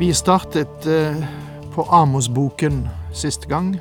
Vi 0.00 0.14
startet 0.14 0.86
eh, 0.86 1.16
på 1.74 1.82
Amos-boken 1.82 2.88
siste 3.12 3.48
gang, 3.48 3.74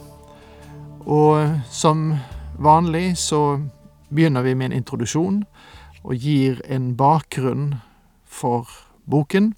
og 1.08 1.48
som 1.72 2.18
vanlig 2.60 3.14
så 3.18 3.62
begynner 4.10 4.44
vi 4.44 4.52
med 4.54 4.66
en 4.66 4.76
introduksjon 4.82 5.38
og 6.04 6.16
gir 6.20 6.60
en 6.68 6.90
bakgrunn 7.00 7.78
for 8.28 8.68
boken. 9.08 9.54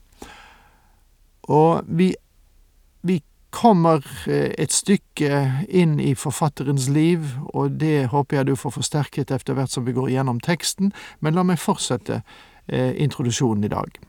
Og 1.50 1.82
vi, 1.88 2.12
vi 3.02 3.18
kommer 3.50 4.06
eh, 4.30 4.54
et 4.54 4.78
stykke 4.78 5.66
inn 5.66 5.98
i 5.98 6.14
forfatterens 6.14 6.92
liv, 6.94 7.26
og 7.58 7.82
det 7.82 8.12
håper 8.14 8.38
jeg 8.38 8.52
du 8.52 8.56
får 8.56 8.78
forsterket 8.78 9.34
etter 9.34 9.58
hvert 9.58 9.74
som 9.74 9.90
vi 9.90 9.98
går 9.98 10.14
gjennom 10.14 10.38
teksten, 10.40 10.94
men 11.26 11.34
la 11.34 11.42
meg 11.42 11.58
fortsette 11.58 12.22
eh, 12.68 12.94
introduksjonen 13.02 13.66
i 13.66 13.74
dag. 13.74 14.02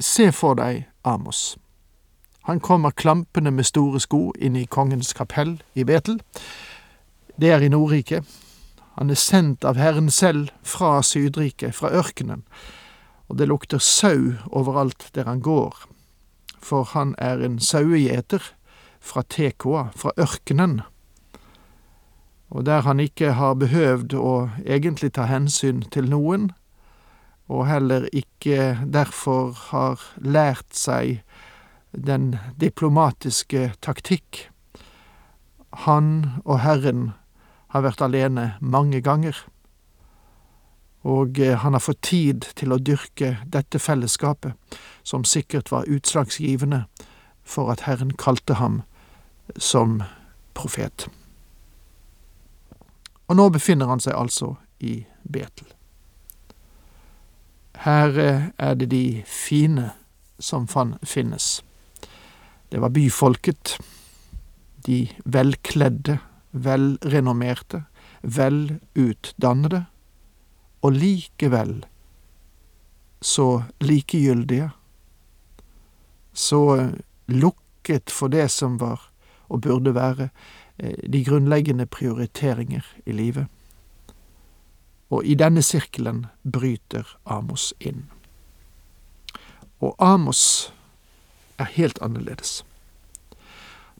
Se 0.00 0.32
for 0.32 0.58
deg 0.58 0.88
Amos. 1.02 1.58
Han 2.50 2.60
kommer 2.60 2.90
klampende 2.90 3.50
med 3.50 3.66
store 3.66 4.00
sko 4.02 4.32
inn 4.34 4.56
i 4.58 4.64
kongens 4.66 5.12
kapell 5.14 5.52
i 5.78 5.84
Betel. 5.86 6.16
Det 7.38 7.52
er 7.54 7.62
i 7.62 7.68
Nordriket. 7.70 8.26
Han 8.98 9.14
er 9.14 9.20
sendt 9.22 9.62
av 9.62 9.78
Herren 9.78 10.10
selv 10.10 10.48
fra 10.66 10.96
Sydriket, 11.06 11.76
fra 11.78 11.92
ørkenen, 11.94 12.42
og 13.30 13.38
det 13.38 13.46
lukter 13.46 13.78
sau 13.78 14.34
overalt 14.50 15.12
der 15.14 15.30
han 15.30 15.38
går, 15.46 15.78
for 16.58 16.90
han 16.90 17.14
er 17.22 17.38
en 17.38 17.60
sauegjeter 17.62 18.42
fra 18.98 19.22
Tekoa, 19.22 19.92
fra 19.94 20.10
ørkenen, 20.18 20.80
og 22.50 22.66
der 22.66 22.82
han 22.82 22.98
ikke 22.98 23.36
har 23.38 23.60
behøvd 23.62 24.18
å 24.18 24.34
egentlig 24.66 25.14
ta 25.14 25.30
hensyn 25.30 25.86
til 25.94 26.10
noen, 26.10 26.50
og 27.46 27.68
heller 27.70 28.10
ikke 28.10 28.74
derfor 28.90 29.54
har 29.70 30.02
lært 30.18 30.74
seg 30.74 31.22
den 31.92 32.36
diplomatiske 32.60 33.72
taktikk. 33.82 34.50
Han 35.86 36.42
og 36.44 36.60
Herren 36.60 37.10
har 37.70 37.84
vært 37.86 38.02
alene 38.02 38.54
mange 38.60 39.00
ganger, 39.00 39.36
og 41.02 41.38
han 41.38 41.72
har 41.72 41.80
fått 41.80 42.02
tid 42.02 42.44
til 42.58 42.74
å 42.74 42.80
dyrke 42.82 43.38
dette 43.46 43.78
fellesskapet, 43.78 44.52
som 45.02 45.24
sikkert 45.24 45.70
var 45.72 45.88
utslagsgivende 45.88 46.84
for 47.42 47.70
at 47.72 47.86
Herren 47.86 48.12
kalte 48.18 48.58
ham 48.60 48.82
som 49.56 50.02
profet. 50.54 51.08
Og 53.30 53.36
nå 53.38 53.48
befinner 53.54 53.86
han 53.86 54.02
seg 54.02 54.18
altså 54.18 54.56
i 54.82 55.04
Betel. 55.22 55.70
Her 57.80 58.18
er 58.58 58.74
det 58.74 58.90
de 58.90 59.22
fine 59.24 59.92
som 60.42 60.66
finnes. 61.06 61.62
Det 62.70 62.80
var 62.80 62.88
byfolket, 62.94 63.78
de 64.86 65.08
velkledde, 65.24 66.18
velrenommerte, 66.50 67.84
velutdannede, 68.22 69.84
og 70.80 70.92
likevel 70.92 71.84
så 73.20 73.62
likegyldige, 73.80 74.70
så 76.32 76.90
lukket 77.26 78.10
for 78.10 78.32
det 78.32 78.48
som 78.50 78.78
var 78.80 79.10
og 79.48 79.60
burde 79.60 79.94
være 79.94 80.30
de 81.12 81.24
grunnleggende 81.24 81.86
prioriteringer 81.86 82.86
i 83.06 83.12
livet. 83.12 83.46
Og 85.10 85.24
i 85.24 85.34
denne 85.34 85.62
sirkelen 85.62 86.26
bryter 86.52 87.16
Amos 87.26 87.74
inn. 87.80 88.06
Og 89.80 89.94
Amos 89.98 90.72
er 91.60 91.74
helt 91.76 92.00
annerledes. 92.02 92.60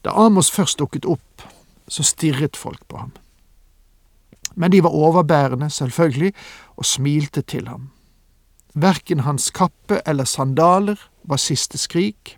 Da 0.04 0.14
Amos 0.16 0.50
først 0.50 0.80
dukket 0.80 1.06
opp, 1.06 1.44
så 1.88 2.02
stirret 2.06 2.56
folk 2.56 2.82
på 2.88 2.96
ham. 2.96 3.12
Men 4.54 4.72
de 4.72 4.82
var 4.82 4.96
overbærende, 4.96 5.70
selvfølgelig, 5.70 6.32
og 6.76 6.84
smilte 6.86 7.42
til 7.42 7.68
ham. 7.68 7.90
Verken 8.74 9.20
hans 9.26 9.50
kappe 9.50 10.00
eller 10.06 10.24
sandaler 10.24 10.98
var 11.22 11.36
siste 11.36 11.78
skrik, 11.78 12.36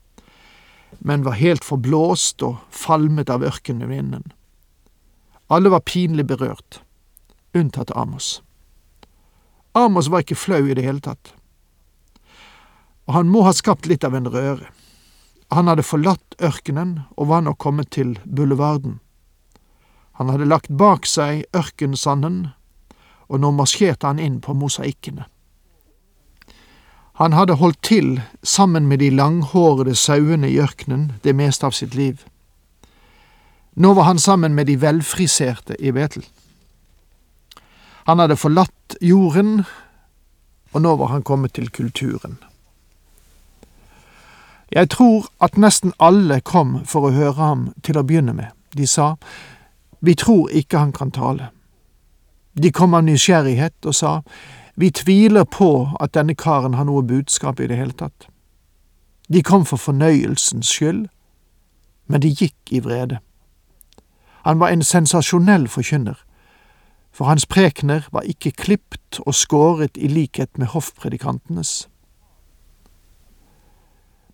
men 0.99 1.25
var 1.25 1.39
helt 1.39 1.65
forblåst 1.65 2.43
og 2.43 2.59
falmet 2.71 3.31
av 3.31 3.45
ørkenvinden. 3.45 4.25
Alle 5.53 5.71
var 5.71 5.85
pinlig 5.85 6.27
berørt, 6.27 6.81
unntatt 7.55 7.93
Amos. 7.97 8.41
Amos 9.75 10.09
var 10.11 10.25
ikke 10.25 10.37
flau 10.37 10.65
i 10.67 10.75
det 10.77 10.85
hele 10.85 11.01
tatt. 11.05 11.35
Og 13.09 13.17
han 13.17 13.29
må 13.29 13.43
ha 13.45 13.53
skapt 13.57 13.89
litt 13.89 14.05
av 14.05 14.15
en 14.17 14.29
røre. 14.31 14.69
Han 15.53 15.69
hadde 15.69 15.85
forlatt 15.85 16.37
ørkenen 16.41 17.03
og 17.17 17.29
var 17.29 17.43
nå 17.45 17.53
kommet 17.61 17.91
til 17.93 18.15
bulevarden. 18.25 19.01
Han 20.17 20.31
hadde 20.33 20.49
lagt 20.49 20.71
bak 20.73 21.05
seg 21.09 21.45
ørkensanden, 21.57 22.53
og 23.29 23.41
nå 23.41 23.51
marsjerte 23.57 24.09
han 24.09 24.21
inn 24.21 24.41
på 24.45 24.55
mosaikkene. 24.57 25.27
Han 27.21 27.37
hadde 27.37 27.59
holdt 27.61 27.83
til 27.85 28.23
sammen 28.43 28.89
med 28.89 29.03
de 29.05 29.11
langhårede 29.13 29.95
sauene 29.95 30.49
i 30.49 30.61
ørkenen 30.61 31.13
det 31.25 31.35
meste 31.37 31.69
av 31.69 31.77
sitt 31.77 31.95
liv. 31.95 32.25
Nå 33.77 33.93
var 33.97 34.09
han 34.09 34.19
sammen 34.19 34.55
med 34.57 34.67
de 34.67 34.79
velfriserte 34.81 35.77
i 35.81 35.93
Betel. 35.93 36.25
Han 38.09 38.19
hadde 38.19 38.41
forlatt 38.41 38.97
jorden, 39.01 39.63
og 40.73 40.83
nå 40.83 40.97
var 40.97 41.13
han 41.13 41.23
kommet 41.23 41.55
til 41.57 41.69
kulturen. 41.71 42.41
Jeg 44.73 44.91
tror 44.91 45.27
at 45.41 45.57
nesten 45.57 45.93
alle 46.01 46.41
kom 46.41 46.85
for 46.85 47.09
å 47.09 47.13
høre 47.13 47.37
ham 47.37 47.65
til 47.85 47.99
å 47.99 48.05
begynne 48.07 48.33
med. 48.33 48.51
De 48.77 48.87
sa, 48.87 49.15
Vi 50.01 50.15
tror 50.15 50.51
ikke 50.51 50.79
han 50.79 50.93
kan 50.93 51.11
tale. 51.11 51.51
De 52.55 52.73
kom 52.73 52.95
av 52.95 53.05
nysgjerrighet 53.05 53.87
og 53.87 53.95
sa, 53.95 54.21
Vi 54.75 54.91
tviler 54.91 55.45
på 55.45 55.97
at 56.01 56.15
denne 56.15 56.35
karen 56.35 56.75
har 56.75 56.85
noe 56.85 57.03
budskap 57.03 57.61
i 57.61 57.67
det 57.67 57.77
hele 57.77 57.93
tatt. 57.93 58.27
De 59.29 59.43
kom 59.43 59.65
for 59.65 59.77
fornøyelsens 59.77 60.67
skyld, 60.67 61.09
men 62.07 62.21
de 62.21 62.29
gikk 62.29 62.73
i 62.73 62.81
vrede. 62.81 63.19
Han 64.45 64.59
var 64.61 64.69
en 64.69 64.83
sensasjonell 64.83 65.69
forkynner 65.69 66.17
for 67.13 67.25
hans 67.25 67.47
prekener 67.47 68.09
var 68.13 68.25
ikke 68.25 68.55
klipt 68.57 69.21
og 69.27 69.35
skåret 69.35 69.97
i 70.01 70.09
likhet 70.09 70.59
med 70.59 70.73
hoffpredikantenes. 70.73 71.89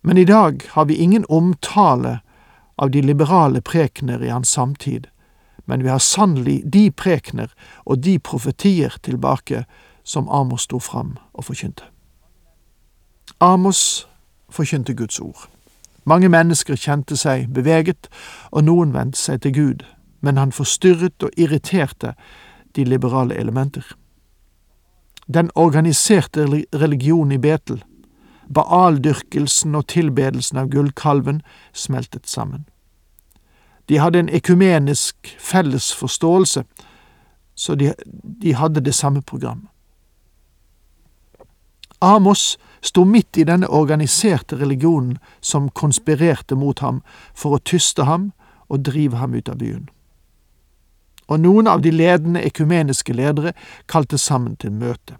Men 0.01 0.17
i 0.17 0.25
dag 0.25 0.63
har 0.69 0.85
vi 0.85 0.95
ingen 0.95 1.25
omtale 1.29 2.19
av 2.75 2.91
de 2.91 3.01
liberale 3.01 3.61
prekener 3.61 4.23
i 4.23 4.29
hans 4.29 4.49
samtid, 4.49 5.07
men 5.65 5.83
vi 5.83 5.89
har 5.89 5.99
sannelig 5.99 6.61
de 6.65 6.91
prekener 6.91 7.51
og 7.85 8.03
de 8.03 8.19
profetier 8.19 8.95
tilbake 9.03 9.65
som 10.03 10.29
Amos 10.29 10.61
sto 10.61 10.79
fram 10.79 11.17
og 11.33 11.45
forkynte. 11.45 11.83
Amos 13.39 14.07
forkynte 14.49 14.93
Guds 14.93 15.19
ord. 15.19 15.49
Mange 16.03 16.29
mennesker 16.29 16.75
kjente 16.75 17.17
seg 17.19 17.49
beveget, 17.53 18.07
og 18.51 18.63
noen 18.65 18.93
vendte 18.95 19.19
seg 19.19 19.43
til 19.43 19.53
Gud, 19.53 19.83
men 20.21 20.37
han 20.37 20.55
forstyrret 20.55 21.23
og 21.23 21.35
irriterte 21.37 22.15
de 22.75 22.83
liberale 22.83 23.35
elementer. 23.37 23.85
Den 25.27 25.51
organiserte 25.55 26.47
religionen 26.73 27.31
i 27.31 27.37
Betel, 27.37 27.83
baaldyrkelsen 28.53 29.75
og 29.75 29.87
tilbedelsen 29.87 30.57
av 30.57 30.69
gullkalven, 30.69 31.41
smeltet 31.73 32.27
sammen. 32.27 32.65
De 33.89 33.97
hadde 33.97 34.19
en 34.19 34.29
ekumenisk 34.29 35.35
felles 35.39 35.91
forståelse, 35.93 36.63
så 37.55 37.75
de, 37.75 37.93
de 38.41 38.53
hadde 38.53 38.85
det 38.85 38.95
samme 38.95 39.21
programmet. 39.21 39.69
Amos 42.01 42.57
sto 42.81 43.03
midt 43.03 43.37
i 43.37 43.43
denne 43.43 43.67
organiserte 43.67 44.55
religionen 44.55 45.17
som 45.41 45.69
konspirerte 45.69 46.55
mot 46.55 46.79
ham 46.79 47.01
for 47.35 47.57
å 47.57 47.63
tyste 47.63 48.07
ham 48.07 48.31
og 48.69 48.85
drive 48.87 49.19
ham 49.19 49.35
ut 49.35 49.49
av 49.51 49.59
byen 49.59 49.89
og 51.29 51.39
noen 51.39 51.67
av 51.69 51.81
de 51.85 51.91
ledende 51.93 52.41
ekumeniske 52.41 53.13
ledere 53.13 53.53
kalte 53.87 54.17
sammen 54.17 54.55
til 54.57 54.73
møte. 54.73 55.17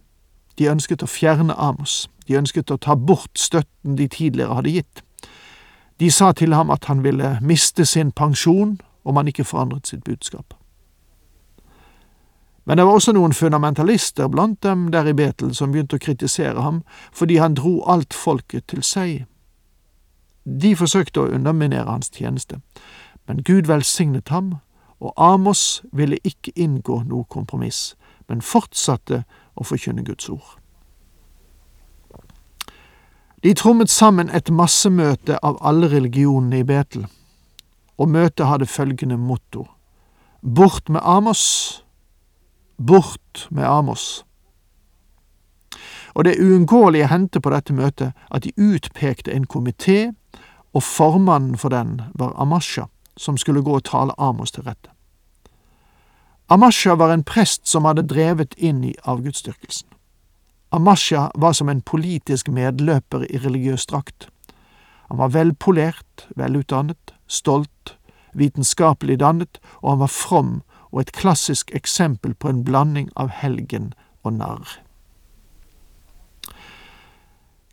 De 0.57 0.69
ønsket 0.69 1.05
å 1.05 1.09
fjerne 1.09 1.53
Amos. 1.53 2.07
De 2.29 2.37
ønsket 2.37 2.69
å 2.69 2.77
ta 2.77 2.93
bort 2.93 3.39
støtten 3.41 3.95
de 3.97 4.05
tidligere 4.07 4.53
hadde 4.59 4.75
gitt. 4.75 5.01
De 5.99 6.11
sa 6.13 6.29
til 6.31 6.53
ham 6.53 6.69
at 6.69 6.85
han 6.85 7.01
ville 7.03 7.39
miste 7.41 7.85
sin 7.89 8.11
pensjon 8.11 8.77
om 9.03 9.17
han 9.17 9.27
ikke 9.27 9.47
forandret 9.49 9.89
sitt 9.89 10.03
budskap. 10.05 10.53
Men 12.69 12.77
det 12.77 12.85
var 12.85 12.99
også 12.99 13.15
noen 13.17 13.33
fundamentalister 13.33 14.29
blant 14.29 14.61
dem 14.63 14.91
der 14.93 15.09
i 15.09 15.15
Betel 15.17 15.55
som 15.57 15.71
begynte 15.73 15.97
å 15.97 16.03
kritisere 16.03 16.61
ham 16.61 16.83
fordi 17.09 17.39
han 17.41 17.57
dro 17.57 17.79
alt 17.89 18.13
folket 18.13 18.67
til 18.69 18.85
seg. 18.85 19.25
De 20.45 20.75
forsøkte 20.77 21.23
å 21.23 21.31
underminere 21.33 21.89
hans 21.89 22.13
tjeneste, 22.13 22.61
men 23.25 23.41
Gud 23.41 23.65
velsignet 23.65 24.29
ham, 24.29 24.59
og 25.01 25.17
Amos 25.17 25.81
ville 25.91 26.21
ikke 26.21 26.53
inngå 26.55 27.01
noe 27.09 27.25
kompromiss, 27.25 27.95
men 28.29 28.45
fortsatte 28.45 29.23
å 29.57 29.65
forkynne 29.65 30.05
Guds 30.05 30.29
ord. 30.29 30.58
De 33.43 33.53
trommet 33.53 33.89
sammen 33.89 34.29
et 34.35 34.49
massemøte 34.51 35.37
av 35.43 35.57
alle 35.63 35.87
religionene 35.87 36.59
i 36.59 36.65
Betel, 36.67 37.05
og 37.97 38.09
møtet 38.11 38.47
hadde 38.47 38.67
følgende 38.67 39.17
motto 39.17 39.67
Bort 40.41 40.89
med 40.89 41.01
Amos, 41.03 41.83
bort 42.77 43.47
med 43.51 43.63
Amos. 43.67 44.25
Og 46.15 46.23
det 46.23 46.39
uunngåelige 46.39 47.07
hendte 47.07 47.41
på 47.41 47.51
dette 47.51 47.73
møtet 47.75 48.13
at 48.31 48.43
de 48.43 48.53
utpekte 48.55 49.33
en 49.35 49.47
komité, 49.47 50.13
og 50.73 50.83
formannen 50.83 51.57
for 51.57 51.69
den 51.69 52.01
var 52.15 52.33
Amasha, 52.39 52.85
som 53.17 53.37
skulle 53.37 53.63
gå 53.63 53.75
og 53.75 53.83
tale 53.83 54.15
Amos 54.17 54.51
til 54.51 54.63
rette. 54.63 54.89
Amasha 56.49 56.95
var 56.95 57.13
en 57.13 57.23
prest 57.23 57.67
som 57.67 57.85
hadde 57.85 58.07
drevet 58.07 58.55
inn 58.57 58.83
i 58.83 58.95
avgudsdyrkelsen. 59.03 59.88
Amasha 60.71 61.31
var 61.35 61.53
som 61.53 61.69
en 61.69 61.81
politisk 61.81 62.47
medløper 62.47 63.25
i 63.29 63.39
religiøs 63.41 63.85
drakt. 63.89 64.27
Han 65.09 65.17
var 65.17 65.33
velpolert, 65.33 66.27
velutdannet, 66.37 67.13
stolt, 67.27 67.95
vitenskapelig 68.33 69.19
dannet, 69.19 69.57
og 69.81 69.89
han 69.91 70.03
var 70.03 70.13
from 70.13 70.51
og 70.91 71.01
et 71.01 71.11
klassisk 71.13 71.73
eksempel 71.73 72.35
på 72.35 72.49
en 72.49 72.61
blanding 72.65 73.09
av 73.17 73.33
helgen 73.33 73.93
og 74.23 74.37
narr. 74.37 74.77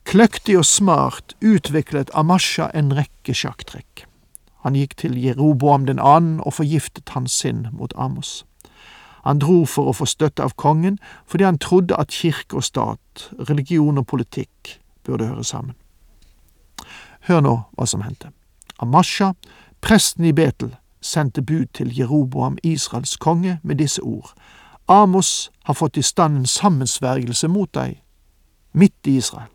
Kløktig 0.06 0.56
og 0.56 0.64
smart 0.64 1.34
utviklet 1.44 2.12
Amasha 2.14 2.70
en 2.72 2.92
rekke 2.96 3.34
sjakktrekk. 3.34 4.06
Han 4.64 4.76
gikk 4.78 4.96
til 5.02 5.16
Jeroboam 5.18 5.84
den 5.86 5.98
annen 6.00 6.38
og 6.40 6.56
forgiftet 6.56 7.12
hans 7.12 7.34
sinn 7.42 7.66
mot 7.72 7.92
Amos. 7.96 8.44
Han 9.26 9.40
dro 9.42 9.64
for 9.66 9.90
å 9.90 9.96
få 9.96 10.06
støtte 10.06 10.44
av 10.44 10.54
kongen 10.54 11.00
fordi 11.26 11.44
han 11.48 11.58
trodde 11.58 11.98
at 11.98 12.14
kirke 12.14 12.60
og 12.60 12.64
stat, 12.64 13.28
religion 13.48 13.98
og 13.98 14.06
politikk 14.06 14.76
burde 15.06 15.26
høre 15.26 15.44
sammen. 15.44 15.74
Hør 17.26 17.42
nå 17.42 17.54
hva 17.74 17.86
som 17.90 18.04
hendte. 18.06 18.30
Amasha, 18.78 19.32
presten 19.82 20.28
i 20.28 20.32
Betel, 20.36 20.76
sendte 21.02 21.42
bud 21.42 21.72
til 21.74 21.90
Jeroboam, 21.98 22.58
Israels 22.62 23.16
konge, 23.16 23.58
med 23.62 23.82
disse 23.82 24.02
ord. 24.02 24.30
Amos 24.88 25.50
har 25.64 25.74
fått 25.74 25.96
i 25.96 26.02
stand 26.02 26.36
en 26.36 26.46
sammensvergelse 26.46 27.48
mot 27.50 27.72
deg, 27.74 27.98
midt 28.72 29.10
i 29.10 29.16
Israel. 29.18 29.50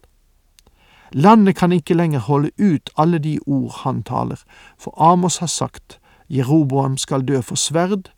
Landet 1.11 1.55
kan 1.59 1.71
ikke 1.71 1.95
lenger 1.95 2.19
holde 2.27 2.51
ut 2.59 2.89
alle 2.97 3.19
de 3.19 3.37
ord 3.45 3.71
han 3.83 4.03
taler, 4.03 4.39
for 4.79 4.95
Amos 4.99 5.37
har 5.37 5.47
sagt, 5.47 5.99
Jeroboam 6.29 6.97
skal 6.97 7.23
dø 7.27 7.41
for 7.41 7.55
sverd, 7.55 8.11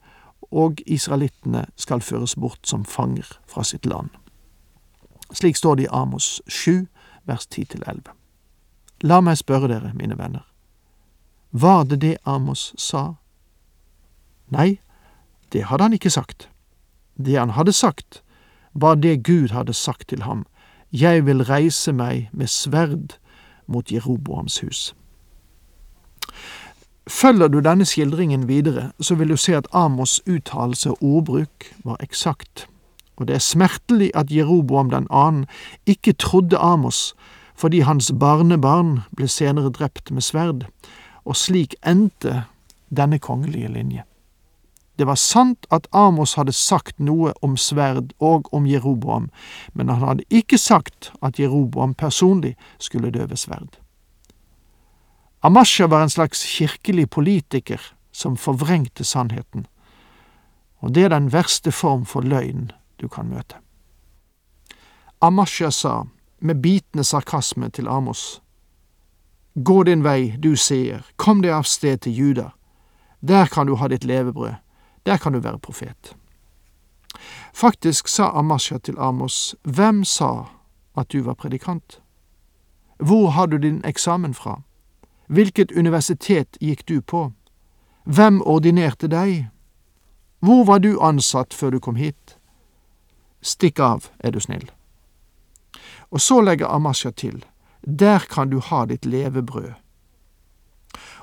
og 0.53 0.81
israelittene 0.85 1.65
skal 1.75 2.01
føres 2.01 2.35
bort 2.35 2.61
som 2.69 2.85
fanger 2.85 3.39
fra 3.49 3.63
sitt 3.65 3.85
land. 3.85 4.09
Slik 5.33 5.57
står 5.57 5.75
det 5.75 5.87
i 5.87 5.91
Amos 5.91 6.41
7, 6.47 6.85
vers 7.25 7.47
10-11. 7.49 8.13
La 9.01 9.19
meg 9.21 9.39
spørre 9.41 9.67
dere, 9.67 9.93
mine 9.97 10.17
venner, 10.17 10.45
var 11.51 11.83
det 11.89 12.01
det 12.01 12.17
Amos 12.25 12.71
sa? 12.77 13.15
Nei, 14.53 14.79
det 15.53 15.65
hadde 15.69 15.89
han 15.89 15.93
ikke 15.97 16.13
sagt. 16.13 16.49
Det 17.17 17.37
han 17.37 17.53
hadde 17.57 17.73
sagt, 17.73 18.23
var 18.73 18.95
det 18.95 19.23
Gud 19.23 19.53
hadde 19.53 19.73
sagt 19.73 20.07
til 20.09 20.23
ham, 20.23 20.45
Jeg 20.93 21.25
vil 21.25 21.41
reise 21.43 21.93
meg 21.93 22.29
med 22.31 22.47
sverd 22.47 23.17
mot 23.67 23.91
Jeroboams 23.91 24.59
hus. 24.59 24.93
Følger 27.07 27.47
du 27.47 27.59
denne 27.59 27.85
skildringen 27.85 28.47
videre, 28.47 28.91
så 28.99 29.15
vil 29.15 29.29
du 29.29 29.37
se 29.37 29.55
at 29.55 29.67
Amos' 29.75 30.21
uttalelse 30.27 30.89
og 30.89 30.97
ordbruk 31.03 31.73
var 31.83 31.97
eksakt, 31.99 32.67
og 33.17 33.27
det 33.27 33.35
er 33.35 33.43
smertelig 33.43 34.11
at 34.15 34.31
Jeroboam 34.31 34.89
den 34.89 35.07
annen 35.11 35.45
ikke 35.85 36.13
trodde 36.13 36.57
Amos 36.57 37.13
fordi 37.55 37.79
hans 37.79 38.11
barnebarn 38.19 39.03
ble 39.15 39.27
senere 39.27 39.69
drept 39.69 40.11
med 40.11 40.21
sverd, 40.25 40.65
og 41.25 41.35
slik 41.35 41.75
endte 41.85 42.45
denne 42.89 43.19
kongelige 43.19 43.67
linje. 43.67 44.03
Det 44.99 45.07
var 45.07 45.15
sant 45.15 45.67
at 45.71 45.87
Amos 45.93 46.33
hadde 46.33 46.51
sagt 46.51 46.99
noe 46.99 47.33
om 47.41 47.57
sverd 47.57 48.13
og 48.19 48.49
om 48.53 48.65
Jeroboam, 48.65 49.29
men 49.73 49.89
han 49.89 50.01
hadde 50.01 50.27
ikke 50.29 50.57
sagt 50.57 51.11
at 51.21 51.39
Jeroboam 51.39 51.93
personlig 51.93 52.55
skulle 52.79 53.11
dø 53.11 53.25
ved 53.25 53.37
sverd. 53.37 53.82
Amasha 55.45 55.87
var 55.87 56.01
en 56.01 56.09
slags 56.09 56.43
kirkelig 56.43 57.09
politiker 57.09 57.81
som 58.11 58.37
forvrengte 58.37 59.03
sannheten, 59.03 59.67
og 60.79 60.93
det 60.95 61.03
er 61.03 61.11
den 61.11 61.27
verste 61.33 61.71
form 61.71 62.05
for 62.05 62.23
løgn 62.23 62.69
du 63.01 63.09
kan 63.11 63.27
møte. 63.27 63.59
Amasha 65.19 65.71
sa, 65.71 66.05
med 66.39 66.61
bitende 66.63 67.03
sarkasme 67.03 67.69
til 67.69 67.87
Amos, 67.87 68.39
Gå 69.55 69.83
din 69.83 70.03
vei, 70.03 70.33
du 70.39 70.55
seer, 70.55 71.03
kom 71.15 71.43
deg 71.43 71.51
av 71.53 71.67
sted 71.67 71.99
til 72.01 72.15
Juda, 72.15 72.49
der 73.19 73.51
kan 73.51 73.67
du 73.67 73.75
ha 73.75 73.91
ditt 73.91 74.07
levebrød, 74.07 74.55
der 75.03 75.17
kan 75.17 75.35
du 75.35 75.39
være 75.43 75.59
profet. 75.59 76.15
Faktisk 77.53 78.07
sa 78.07 78.31
Amasha 78.31 78.79
til 78.79 78.95
Amos, 78.97 79.55
hvem 79.63 80.03
sa 80.03 80.47
at 80.95 81.11
du 81.11 81.21
var 81.21 81.35
predikant? 81.35 81.99
Hvor 82.97 83.29
har 83.29 83.51
du 83.51 83.57
din 83.57 83.81
eksamen 83.85 84.33
fra? 84.33 84.61
Hvilket 85.27 85.71
universitet 85.71 86.57
gikk 86.61 86.87
du 86.87 87.01
på? 87.01 87.31
Hvem 88.03 88.41
ordinerte 88.41 89.07
deg? 89.07 89.47
Hvor 90.39 90.65
var 90.65 90.79
du 90.79 90.99
ansatt 91.01 91.53
før 91.53 91.69
du 91.69 91.79
kom 91.79 91.95
hit? 91.95 92.37
Stikk 93.41 93.79
av, 93.79 94.09
er 94.19 94.31
du 94.31 94.39
snill. 94.39 94.67
Og 96.11 96.21
så 96.21 96.41
legger 96.41 96.67
Amasha 96.67 97.11
til, 97.11 97.45
der 97.81 98.19
kan 98.29 98.49
du 98.49 98.59
ha 98.59 98.85
ditt 98.85 99.05
levebrød. 99.05 99.73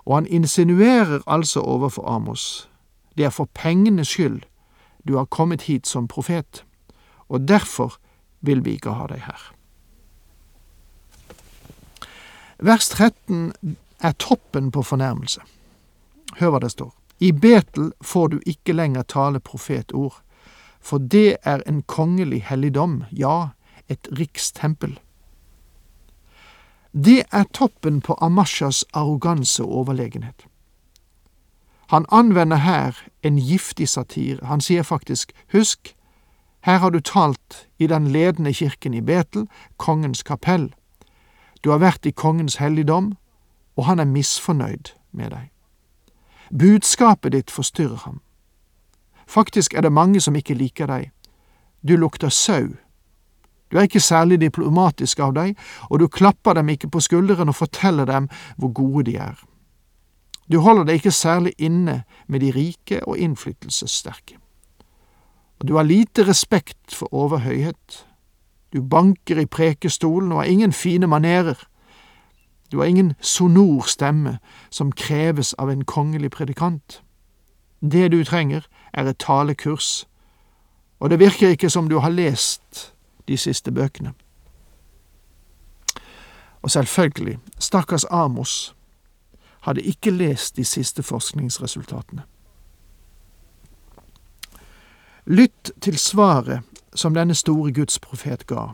Og 0.05 0.15
han 0.15 0.27
insinuerer 0.27 1.21
altså 1.27 1.61
overfor 1.61 2.09
Amos, 2.09 2.71
det 3.17 3.25
er 3.25 3.31
for 3.31 3.49
pengenes 3.55 4.09
skyld 4.09 4.43
du 5.09 5.17
har 5.17 5.25
kommet 5.25 5.63
hit 5.63 5.87
som 5.87 6.09
profet, 6.09 6.65
og 7.29 7.49
derfor 7.49 7.97
vil 8.41 8.65
vi 8.65 8.71
ikke 8.71 8.91
ha 8.97 9.07
deg 9.07 9.21
her. 9.25 9.41
Vers 12.61 12.89
13 12.89 13.53
er 14.01 14.13
toppen 14.13 14.71
på 14.71 14.83
fornærmelse. 14.83 15.41
Hør 16.39 16.51
hva 16.55 16.61
det 16.65 16.73
står. 16.73 16.95
I 17.21 17.33
Betel 17.33 17.93
får 18.03 18.29
du 18.29 18.39
ikke 18.47 18.73
lenger 18.73 19.03
tale 19.03 19.41
profetord, 19.41 20.23
for 20.81 20.99
det 20.99 21.37
er 21.45 21.63
en 21.67 21.83
kongelig 21.83 22.43
helligdom, 22.49 23.05
ja, 23.13 23.49
et 23.89 24.09
rikstempel. 24.19 24.99
Det 26.93 27.23
er 27.33 27.45
toppen 27.53 28.01
på 28.01 28.17
Amashas 28.21 28.85
arroganse 28.93 29.63
og 29.63 29.73
overlegenhet. 29.73 30.47
Han 31.91 32.07
anvender 32.13 32.57
her 32.57 32.97
en 33.23 33.37
giftig 33.37 33.89
satire. 33.89 34.47
Han 34.47 34.61
sier 34.61 34.83
faktisk, 34.83 35.33
husk, 35.53 35.95
her 36.61 36.79
har 36.79 36.91
du 36.91 37.01
talt 37.01 37.67
i 37.79 37.87
den 37.87 38.07
ledende 38.07 38.55
kirken 38.55 38.95
i 38.95 39.01
Betel, 39.01 39.49
kongens 39.77 40.23
kapell. 40.23 40.75
Du 41.65 41.71
har 41.71 41.79
vært 41.79 42.07
i 42.07 42.11
kongens 42.11 42.57
helligdom, 42.57 43.17
og 43.77 43.87
han 43.87 43.99
er 43.99 44.05
misfornøyd 44.05 44.93
med 45.13 45.31
deg. 45.31 45.51
Budskapet 46.59 47.33
ditt 47.33 47.51
forstyrrer 47.51 47.97
ham. 48.05 48.21
Faktisk 49.27 49.75
er 49.75 49.81
det 49.81 49.93
mange 49.93 50.21
som 50.21 50.37
ikke 50.37 50.55
liker 50.55 50.87
deg. 50.87 51.11
Du 51.89 51.97
lukter 51.97 52.29
sau. 52.29 52.75
Du 53.71 53.79
er 53.79 53.87
ikke 53.87 54.01
særlig 54.01 54.41
diplomatisk 54.41 55.19
av 55.19 55.35
deg, 55.35 55.55
og 55.91 56.01
du 56.01 56.09
klapper 56.09 56.55
dem 56.59 56.69
ikke 56.69 56.91
på 56.91 57.01
skulderen 57.01 57.49
og 57.49 57.55
forteller 57.55 58.05
dem 58.05 58.29
hvor 58.59 58.73
gode 58.75 59.05
de 59.11 59.17
er. 59.17 59.39
Du 60.53 60.59
holder 60.59 60.85
deg 60.85 60.99
ikke 60.99 61.15
særlig 61.15 61.53
inne 61.59 62.03
med 62.27 62.41
de 62.41 62.51
rike 62.51 63.05
og 63.07 63.19
innflytelsessterke. 63.19 64.41
Og 65.61 65.69
du 65.69 65.77
har 65.77 65.87
lite 65.87 66.27
respekt 66.27 66.95
for 66.95 67.15
overhøyhet. 67.15 68.07
Du 68.73 68.83
banker 68.83 69.39
i 69.39 69.47
prekestolen 69.47 70.33
og 70.33 70.39
har 70.39 70.51
ingen 70.51 70.73
fine 70.73 71.07
manerer. 71.07 71.55
Du 72.73 72.79
har 72.79 72.85
ingen 72.85 73.15
sonor 73.21 73.83
stemme 73.87 74.39
som 74.71 74.93
kreves 74.93 75.55
av 75.55 75.71
en 75.71 75.85
kongelig 75.85 76.31
predikant. 76.31 77.03
Det 77.81 78.13
du 78.13 78.25
trenger, 78.25 78.67
er 78.93 79.07
et 79.07 79.19
talekurs, 79.19 80.07
og 81.01 81.11
det 81.11 81.19
virker 81.19 81.49
ikke 81.49 81.71
som 81.71 81.89
du 81.89 81.99
har 81.99 82.11
lest 82.11 82.95
de 83.29 83.37
siste 83.37 83.73
bøkene. 83.73 84.13
Og 86.63 86.71
selvfølgelig, 86.71 87.39
stakkars 87.59 88.05
Amos 88.11 88.75
hadde 89.61 89.83
ikke 89.83 90.11
lest 90.11 90.57
de 90.57 90.65
siste 90.65 91.03
forskningsresultatene. 91.03 92.23
Lytt 95.27 95.71
til 95.81 95.99
svaret 95.99 96.61
som 96.95 97.15
denne 97.15 97.35
store 97.35 97.73
gudsprofet 97.73 98.47
ga, 98.47 98.73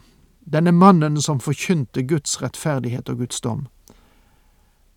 denne 0.52 0.72
mannen 0.72 1.22
som 1.22 1.40
forkynte 1.40 2.02
Guds 2.02 2.42
rettferdighet 2.42 3.08
og 3.08 3.16
Guds 3.16 3.40
dom. 3.40 3.66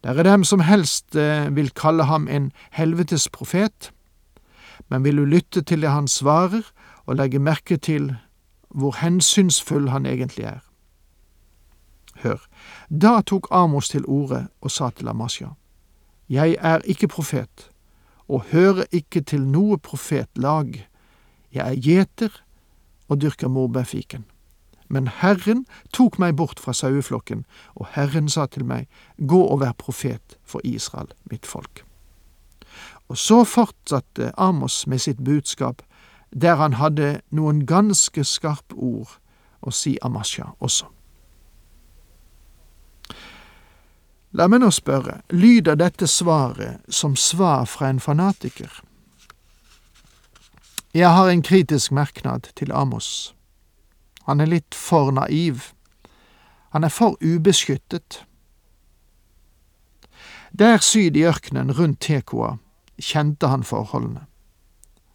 Det 0.03 0.19
er 0.19 0.23
dem 0.23 0.43
som 0.43 0.59
helst 0.63 1.15
eh, 1.15 1.49
vil 1.55 1.71
kalle 1.75 2.05
ham 2.07 2.27
en 2.27 2.51
helvetes 2.71 3.27
profet, 3.29 3.91
men 4.89 5.03
vil 5.03 5.17
du 5.17 5.25
lytte 5.25 5.61
til 5.61 5.81
det 5.81 5.91
han 5.91 6.07
svarer, 6.07 6.63
og 7.05 7.15
legge 7.15 7.39
merke 7.39 7.77
til 7.77 8.13
hvor 8.69 8.95
hensynsfull 9.01 9.89
han 9.89 10.05
egentlig 10.05 10.45
er. 10.45 10.59
Hør, 12.23 12.39
da 12.89 13.21
tok 13.21 13.47
Amos 13.51 13.89
til 13.89 14.05
orde 14.05 14.47
og 14.61 14.71
sa 14.71 14.89
til 14.89 15.07
Amasja, 15.07 15.55
Jeg 16.29 16.57
er 16.59 16.79
ikke 16.85 17.07
profet, 17.07 17.71
og 18.27 18.43
hører 18.51 18.83
ikke 18.91 19.21
til 19.21 19.41
noe 19.41 19.77
profetlag, 19.77 20.87
jeg 21.51 21.71
er 21.71 21.81
gjeter 21.81 22.43
og 23.07 23.21
dyrker 23.21 23.47
morbærfiken. 23.47 24.25
Men 24.89 25.07
Herren 25.21 25.65
tok 25.93 26.17
meg 26.19 26.35
bort 26.35 26.59
fra 26.59 26.73
saueflokken, 26.73 27.45
og 27.77 27.91
Herren 27.93 28.29
sa 28.29 28.47
til 28.49 28.65
meg, 28.65 28.87
Gå 29.17 29.41
og 29.45 29.61
vær 29.61 29.77
profet 29.77 30.37
for 30.43 30.65
Israel, 30.65 31.13
mitt 31.29 31.45
folk. 31.45 31.85
Og 33.09 33.17
så 33.17 33.43
fortsatte 33.45 34.31
Amos 34.37 34.87
med 34.87 34.99
sitt 34.99 35.23
budskap, 35.23 35.81
der 36.29 36.55
han 36.55 36.73
hadde 36.73 37.21
noen 37.29 37.65
ganske 37.65 38.23
skarpe 38.23 38.75
ord 38.75 39.17
å 39.61 39.73
si 39.73 39.97
Amasha 40.01 40.51
også. 40.59 40.89
La 44.37 44.45
meg 44.45 44.61
nå 44.61 44.69
spørre, 44.69 45.23
lyder 45.33 45.77
dette 45.79 46.05
svaret 46.07 46.85
som 46.93 47.15
svar 47.17 47.65
fra 47.65 47.89
en 47.89 47.99
fanatiker? 47.99 48.69
Jeg 50.93 51.09
har 51.09 51.29
en 51.29 51.41
kritisk 51.41 51.91
merknad 51.91 52.51
til 52.55 52.71
Amos. 52.71 53.33
Han 54.29 54.43
er 54.43 54.45
litt 54.45 54.75
for 54.77 55.09
naiv. 55.09 55.71
Han 56.69 56.83
er 56.85 56.93
for 56.93 57.17
ubeskyttet. 57.17 58.23
Der 60.53 60.77
syd 60.85 61.17
i 61.17 61.23
ørkenen 61.25 61.73
rundt 61.73 62.03
Tekoa 62.05 62.59
kjente 63.01 63.49
han 63.49 63.65
forholdene. 63.65 64.27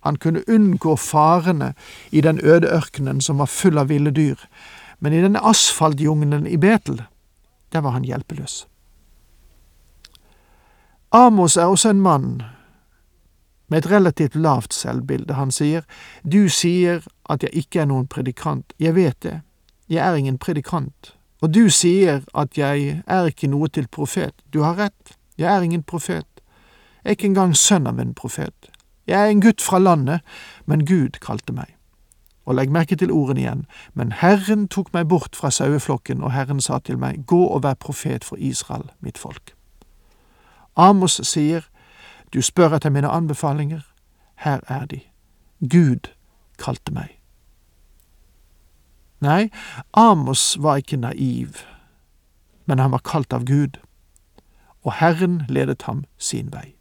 Han 0.02 0.18
kunne 0.18 0.42
unngå 0.50 0.96
farene 0.98 1.72
i 2.10 2.20
den 2.26 2.40
øde 2.42 2.68
ørkenen 2.74 3.20
som 3.20 3.38
var 3.38 3.46
full 3.46 3.78
av 3.78 3.88
ville 3.88 4.10
dyr, 4.10 4.40
men 4.98 5.14
i 5.14 5.22
denne 5.22 5.40
asfaltjungelen 5.46 6.46
i 6.50 6.58
Betel, 6.58 7.04
der 7.72 7.86
var 7.86 7.94
han 7.94 8.04
hjelpeløs. 8.04 8.66
Amos 11.14 11.56
er 11.56 11.70
også 11.70 11.94
en 11.94 12.02
mann 12.02 12.42
med 13.68 13.78
et 13.78 13.90
relativt 13.90 14.36
lavt 14.36 14.74
selvbilde. 14.74 15.34
Han 15.34 15.50
sier, 15.50 15.82
Du 16.24 16.48
sier 16.48 17.04
at 17.30 17.42
jeg 17.42 17.50
ikke 17.52 17.80
er 17.80 17.90
noen 17.90 18.06
predikant. 18.06 18.72
Jeg 18.78 18.94
vet 18.94 19.22
det. 19.22 19.40
Jeg 19.88 20.06
er 20.06 20.14
ingen 20.14 20.38
predikant. 20.38 21.14
Og 21.42 21.54
du 21.54 21.68
sier 21.70 22.22
at 22.34 22.58
jeg 22.58 23.02
er 23.06 23.26
ikke 23.28 23.48
noe 23.48 23.68
til 23.68 23.88
profet. 23.88 24.34
Du 24.52 24.62
har 24.62 24.78
rett. 24.78 25.16
Jeg 25.38 25.56
er 25.56 25.62
ingen 25.62 25.82
profet. 25.82 26.26
Jeg 27.04 27.10
er 27.10 27.16
ikke 27.18 27.26
engang 27.26 27.56
sønn 27.56 27.86
av 27.86 27.98
en 28.00 28.14
profet. 28.14 28.70
Jeg 29.06 29.20
er 29.20 29.28
en 29.28 29.40
gutt 29.44 29.60
fra 29.60 29.78
landet, 29.78 30.20
men 30.64 30.86
Gud 30.88 31.20
kalte 31.20 31.52
meg. 31.52 31.74
Og 32.48 32.56
legg 32.56 32.72
merke 32.72 32.96
til 32.96 33.12
ordene 33.12 33.40
igjen, 33.40 33.66
men 33.92 34.12
Herren 34.20 34.68
tok 34.68 34.92
meg 34.92 35.08
bort 35.08 35.36
fra 35.36 35.50
saueflokken, 35.52 36.22
og 36.24 36.32
Herren 36.32 36.60
sa 36.60 36.78
til 36.78 36.98
meg, 37.00 37.26
gå 37.26 37.40
og 37.44 37.62
vær 37.64 37.76
profet 37.80 38.24
for 38.24 38.40
Israel, 38.40 38.88
mitt 39.00 39.20
folk. 39.20 39.52
Amos 40.76 41.20
sier, 41.24 41.68
du 42.34 42.42
spør 42.42 42.74
etter 42.76 42.90
mine 42.90 43.08
anbefalinger, 43.08 43.80
her 44.36 44.60
er 44.68 44.86
de. 44.86 45.00
Gud 45.60 46.10
kalte 46.58 46.92
meg. 46.92 47.20
Nei, 49.24 49.50
Amos 49.94 50.56
var 50.60 50.82
ikke 50.82 51.00
naiv, 51.00 51.62
men 52.66 52.78
han 52.78 52.92
var 52.92 53.04
kalt 53.06 53.32
av 53.32 53.46
Gud, 53.48 53.78
og 54.84 54.98
Herren 55.00 55.44
ledet 55.48 55.86
ham 55.88 56.04
sin 56.18 56.50
vei. 56.52 56.74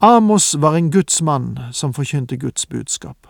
Amos 0.00 0.54
var 0.58 0.74
en 0.74 0.90
Guds 0.90 1.22
mann 1.22 1.58
som 1.72 1.92
forkynte 1.94 2.36
Guds 2.36 2.66
budskap. 2.66 3.26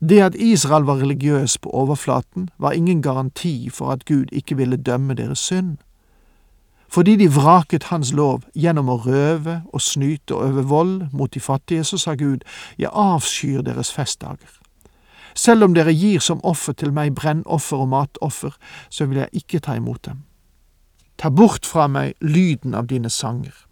Det 0.00 0.20
at 0.22 0.34
Israel 0.34 0.84
var 0.84 1.00
religiøs 1.00 1.58
på 1.58 1.70
overflaten, 1.70 2.50
var 2.58 2.72
ingen 2.72 3.02
garanti 3.02 3.70
for 3.70 3.92
at 3.92 4.04
Gud 4.04 4.26
ikke 4.32 4.56
ville 4.56 4.76
dømme 4.76 5.14
deres 5.14 5.38
synd. 5.38 5.76
Fordi 6.88 7.16
de 7.16 7.28
vraket 7.34 7.90
hans 7.92 8.12
lov 8.12 8.46
gjennom 8.56 8.88
å 8.88 8.96
røve 9.04 9.62
og 9.72 9.82
snyte 9.84 10.34
og 10.34 10.48
øve 10.48 10.64
vold 10.70 10.94
mot 11.12 11.34
de 11.34 11.40
fattige, 11.40 11.84
så 11.84 11.98
sa 11.98 12.14
Gud, 12.14 12.46
jeg 12.78 12.90
avskyr 12.92 13.62
deres 13.62 13.92
festdager. 13.92 14.54
Selv 15.34 15.64
om 15.64 15.74
dere 15.74 15.92
gir 15.92 16.20
som 16.24 16.40
offer 16.44 16.72
til 16.72 16.92
meg 16.92 17.14
brennoffer 17.14 17.84
og 17.84 17.92
matoffer, 17.92 18.56
så 18.90 19.06
vil 19.06 19.22
jeg 19.22 19.44
ikke 19.44 19.60
ta 19.60 19.76
imot 19.76 20.04
dem. 20.06 20.24
Ta 21.18 21.28
bort 21.28 21.66
fra 21.66 21.86
meg 21.86 22.14
lyden 22.20 22.74
av 22.74 22.88
dine 22.88 23.10
sanger 23.10 23.68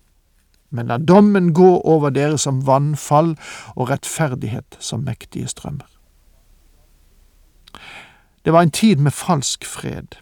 men 0.71 0.87
la 0.87 0.99
dommen 0.99 1.53
gå 1.55 1.81
over 1.85 2.11
dere 2.11 2.39
som 2.39 2.63
vannfall 2.67 3.35
og 3.75 3.91
rettferdighet 3.91 4.79
som 4.81 5.05
mektige 5.07 5.49
strømmer. 5.49 5.89
Det 8.45 8.53
var 8.53 8.63
en 8.63 8.71
tid 8.71 9.03
med 9.03 9.13
falsk 9.13 9.67
fred. 9.67 10.19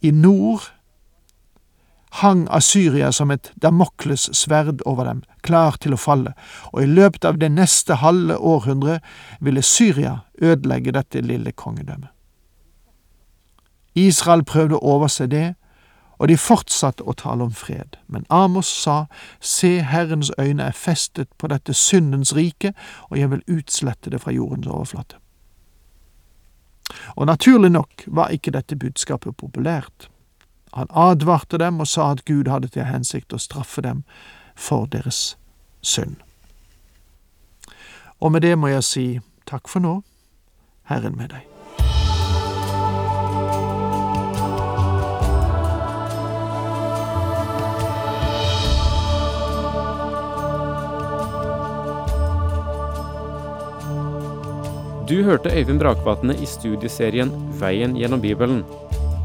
I 0.00 0.10
nord 0.10 0.72
hang 2.20 2.46
Asyria 2.50 3.10
som 3.12 3.30
et 3.30 3.52
Damokles 3.62 4.28
sverd 4.36 4.82
over 4.86 5.08
dem, 5.08 5.22
klar 5.42 5.76
til 5.80 5.94
å 5.96 6.00
falle, 6.00 6.34
og 6.72 6.82
i 6.84 6.88
løpet 6.90 7.24
av 7.24 7.38
det 7.40 7.50
neste 7.52 8.00
halve 8.02 8.36
århundre 8.36 8.98
ville 9.40 9.62
Syria 9.64 10.20
ødelegge 10.40 10.94
dette 10.96 11.22
lille 11.24 11.52
kongedømmet. 11.52 12.10
Israel 13.98 14.44
prøvde 14.46 14.78
å 14.78 14.94
overse 14.96 15.26
det, 15.26 15.54
og 16.20 16.28
de 16.28 16.36
fortsatte 16.36 17.04
å 17.08 17.16
tale 17.16 17.46
om 17.48 17.52
fred. 17.56 17.96
Men 18.06 18.26
Amos 18.28 18.68
sa, 18.68 19.06
Se, 19.40 19.80
Herrens 19.80 20.30
øyne 20.38 20.68
er 20.68 20.76
festet 20.76 21.30
på 21.38 21.48
dette 21.48 21.74
syndens 21.74 22.34
rike, 22.36 22.74
og 23.08 23.18
jeg 23.18 23.30
vil 23.32 23.44
utslette 23.56 24.12
det 24.12 24.20
fra 24.20 24.34
jordens 24.36 24.68
overflate. 24.68 25.16
Og 27.16 27.26
naturlig 27.26 27.70
nok 27.72 28.04
var 28.06 28.34
ikke 28.34 28.52
dette 28.52 28.76
budskapet 28.76 29.36
populært. 29.36 30.10
Han 30.72 30.86
advarte 30.90 31.58
dem 31.58 31.80
og 31.80 31.88
sa 31.88 32.12
at 32.12 32.24
Gud 32.24 32.48
hadde 32.48 32.68
til 32.70 32.86
hensikt 32.86 33.34
å 33.34 33.42
straffe 33.42 33.82
dem 33.82 34.04
for 34.54 34.86
deres 34.86 35.36
synd. 35.82 36.20
Og 38.20 38.32
med 38.32 38.44
det 38.44 38.56
må 38.58 38.70
jeg 38.70 38.86
si 38.86 39.06
takk 39.48 39.68
for 39.68 39.82
nå, 39.82 40.00
Herren 40.90 41.16
med 41.16 41.32
deg. 41.34 41.46
Du 55.10 55.24
hørte 55.26 55.50
Øyvind 55.50 55.80
Brakvatne 55.82 56.36
i 56.38 56.46
studieserien 56.46 57.32
Veien 57.58 57.96
gjennom 57.98 58.20
Bibelen. 58.22 58.62